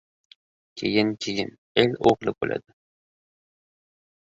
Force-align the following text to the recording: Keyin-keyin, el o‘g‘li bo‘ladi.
Keyin-keyin, 0.81 1.51
el 1.83 1.95
o‘g‘li 2.13 2.35
bo‘ladi. 2.41 2.77